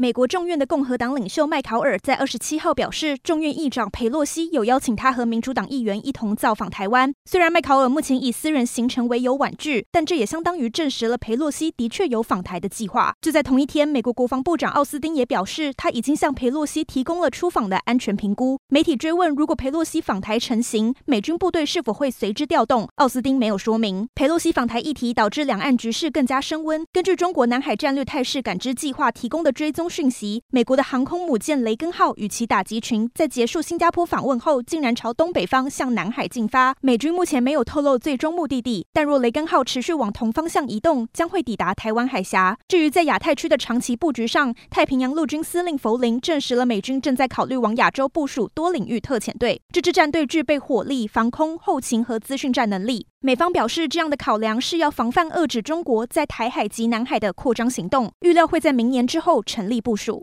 [0.00, 7.12] 美国众院的共和党领袖麦考尔在二十七号表示，众院议长裴洛西有邀请他和民主党议员一同造访台湾。
[7.26, 13.12] 虽然麦考尔目前以私人行程为由婉拒，但这也相当于证实了裴洛西的确有访台的计划。
[13.20, 18.58] 就在同一天，美国国防部长奥斯汀也表示，他已经向裴洛西提供了出访的安全评估。
[18.68, 22.88] 媒体追问，如果裴洛西访台成行，美军部队是否会随之调动？
[22.94, 24.08] 奥斯汀没有说明。
[24.14, 26.86] 裴洛西访台议题导致两岸局势更加升温。
[26.90, 29.89] 根据中国南海战略态势感知计划提供的追踪。
[29.90, 36.74] 讯息：美国的航空母舰“雷根号”与其打击群在结束新加坡访问后，竟然朝东北方向南海进发。
[36.80, 42.56] 美军目前没有透露最终目的地，但若“雷根号”持续往同方向移动，将会抵达台湾海峡。
[42.68, 49.60] 至于在亚太区的长期布局上，太平洋陆军司令弗林证实了美军正在考虑往亚洲部署多领域特遣队。
[49.72, 53.06] 这支战队具备火力、防空、后勤和资讯战能力。
[53.22, 60.18] 美方表示，这样的考量是要防范遏制中国在台海及南海的扩张行动，预料会在明年之后成立部署。